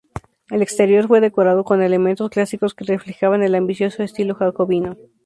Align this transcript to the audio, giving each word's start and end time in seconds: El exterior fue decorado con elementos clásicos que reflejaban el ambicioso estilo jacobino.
El 0.49 0.63
exterior 0.63 1.07
fue 1.07 1.21
decorado 1.21 1.63
con 1.63 1.83
elementos 1.83 2.27
clásicos 2.31 2.73
que 2.73 2.85
reflejaban 2.85 3.43
el 3.43 3.53
ambicioso 3.53 4.01
estilo 4.01 4.33
jacobino. 4.33 4.97